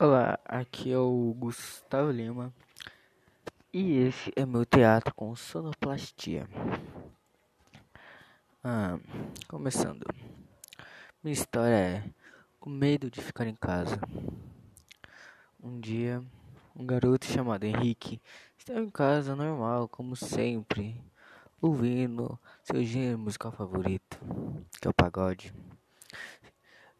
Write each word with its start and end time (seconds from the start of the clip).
Olá, 0.00 0.38
aqui 0.44 0.92
é 0.92 0.96
o 0.96 1.34
Gustavo 1.36 2.12
Lima 2.12 2.54
e 3.72 3.96
esse 3.96 4.32
é 4.36 4.46
meu 4.46 4.64
teatro 4.64 5.12
com 5.12 5.34
sonoplastia. 5.34 6.48
Ah, 8.62 8.96
começando. 9.48 10.06
Minha 11.20 11.32
história 11.32 11.74
é 11.74 12.04
o 12.60 12.70
medo 12.70 13.10
de 13.10 13.20
ficar 13.20 13.48
em 13.48 13.56
casa. 13.56 14.00
Um 15.60 15.80
dia, 15.80 16.22
um 16.76 16.86
garoto 16.86 17.26
chamado 17.26 17.64
Henrique 17.64 18.20
estava 18.56 18.78
em 18.78 18.90
casa 18.90 19.34
normal, 19.34 19.88
como 19.88 20.14
sempre, 20.14 20.94
ouvindo 21.60 22.38
seu 22.62 22.84
gênero 22.84 23.18
musical 23.18 23.50
favorito, 23.50 24.16
que 24.80 24.86
é 24.86 24.90
o 24.92 24.94
pagode. 24.94 25.52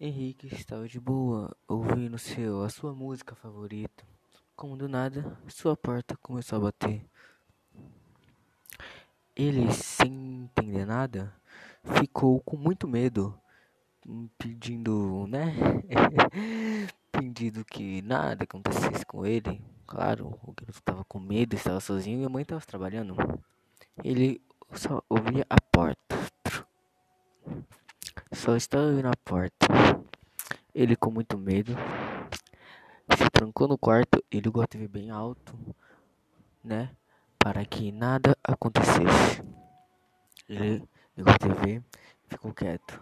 Henrique 0.00 0.52
estava 0.52 0.88
de 0.88 0.98
boa, 0.98 1.56
ouvindo 1.68 2.18
seu, 2.18 2.62
a 2.62 2.68
sua 2.68 2.92
música 2.92 3.34
favorita. 3.36 4.04
Como 4.56 4.76
do 4.76 4.88
nada, 4.88 5.38
sua 5.46 5.76
porta 5.76 6.16
começou 6.20 6.58
a 6.58 6.62
bater. 6.62 7.06
Ele, 9.36 9.72
sem 9.72 10.42
entender 10.44 10.84
nada, 10.84 11.32
ficou 11.84 12.40
com 12.40 12.56
muito 12.56 12.88
medo, 12.88 13.38
pedindo, 14.36 15.26
né? 15.28 15.54
pedindo 17.12 17.64
que 17.64 18.02
nada 18.02 18.42
acontecesse 18.42 19.06
com 19.06 19.24
ele. 19.24 19.62
Claro, 19.86 20.26
o 20.42 20.52
garoto 20.52 20.78
estava 20.78 21.04
com 21.04 21.20
medo, 21.20 21.54
estava 21.54 21.78
sozinho 21.78 22.20
e 22.20 22.24
a 22.24 22.28
mãe 22.28 22.42
estava 22.42 22.60
trabalhando. 22.60 23.16
Ele 24.02 24.42
só 24.72 25.00
ouvia 25.08 25.46
a 25.48 25.60
porta. 25.60 26.33
Só 28.34 28.56
estava 28.56 28.86
ouvindo 28.86 29.08
a 29.08 29.16
porta. 29.24 29.66
Ele 30.74 30.96
com 30.96 31.10
muito 31.10 31.38
medo 31.38 31.74
se 33.16 33.30
trancou 33.30 33.68
no 33.68 33.78
quarto 33.78 34.22
e 34.30 34.40
ligou 34.40 34.62
a 34.62 34.66
TV 34.66 34.88
bem 34.88 35.10
alto, 35.10 35.56
né? 36.62 36.94
Para 37.38 37.64
que 37.64 37.92
nada 37.92 38.36
acontecesse. 38.42 39.42
Ele 40.48 40.82
ligou 41.16 41.32
a 41.32 41.38
TV 41.38 41.82
ficou 42.28 42.52
quieto, 42.52 43.00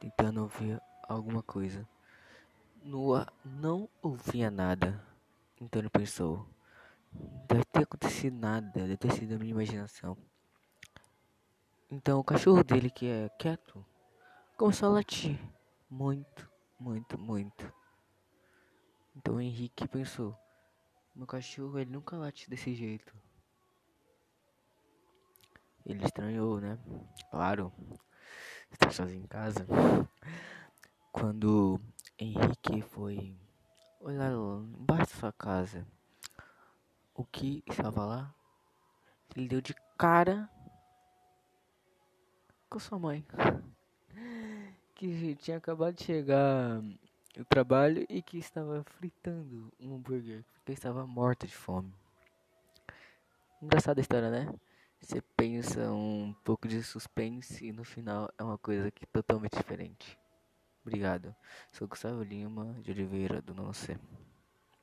tentando 0.00 0.42
ouvir 0.42 0.80
alguma 1.08 1.42
coisa. 1.42 1.86
Noah 2.82 3.32
não 3.44 3.88
ouvia 4.02 4.50
nada. 4.50 5.00
Então 5.60 5.80
ele 5.80 5.90
pensou: 5.90 6.46
deve 7.46 7.64
ter 7.66 7.84
acontecido 7.84 8.36
nada, 8.36 8.68
deve 8.70 8.96
ter 8.96 9.12
sido 9.12 9.34
a 9.34 9.38
minha 9.38 9.52
imaginação. 9.52 10.16
Então 11.90 12.18
o 12.18 12.24
cachorro 12.24 12.64
dele, 12.64 12.90
que 12.90 13.06
é 13.06 13.28
quieto, 13.38 13.84
latir 14.88 15.40
muito, 15.88 16.50
muito, 16.78 17.18
muito. 17.18 17.72
Então 19.16 19.36
o 19.36 19.40
Henrique 19.40 19.88
pensou: 19.88 20.36
meu 21.14 21.26
cachorro 21.26 21.78
ele 21.78 21.90
nunca 21.90 22.16
late 22.16 22.48
desse 22.50 22.74
jeito. 22.74 23.16
Ele 25.86 26.04
estranhou, 26.04 26.60
né? 26.60 26.78
Claro, 27.30 27.72
está 28.70 28.90
sozinho 28.90 29.24
em 29.24 29.26
casa. 29.26 29.66
Quando 31.10 31.80
Henrique 32.18 32.82
foi 32.82 33.34
olhar 33.98 34.30
embaixo 34.30 35.14
da 35.14 35.20
sua 35.20 35.32
casa, 35.32 35.86
o 37.14 37.24
que 37.24 37.64
estava 37.66 38.04
lá? 38.04 38.34
Ele 39.34 39.48
deu 39.48 39.62
de 39.62 39.74
cara 39.96 40.50
com 42.68 42.78
sua 42.78 42.98
mãe 42.98 43.26
que 45.00 45.34
tinha 45.36 45.56
acabado 45.56 45.94
de 45.94 46.04
chegar 46.04 46.82
o 47.38 47.44
trabalho 47.46 48.04
e 48.06 48.20
que 48.20 48.36
estava 48.36 48.84
fritando 48.84 49.72
um 49.80 49.94
hambúrguer 49.94 50.44
porque 50.52 50.72
estava 50.72 51.06
morta 51.06 51.46
de 51.46 51.56
fome. 51.56 51.90
Engraçada 53.62 53.98
a 53.98 54.02
história, 54.02 54.30
né? 54.30 54.52
Você 55.00 55.22
pensa 55.34 55.90
um 55.90 56.34
pouco 56.44 56.68
de 56.68 56.82
suspense 56.82 57.66
e 57.66 57.72
no 57.72 57.82
final 57.82 58.30
é 58.36 58.42
uma 58.42 58.58
coisa 58.58 58.90
que 58.90 59.06
totalmente 59.06 59.56
diferente. 59.56 60.18
Obrigado. 60.84 61.34
Sou 61.72 61.88
Gustavo 61.88 62.22
Lima 62.22 62.76
de 62.82 62.90
Oliveira 62.90 63.40
do 63.40 63.72
Sei. 63.72 63.96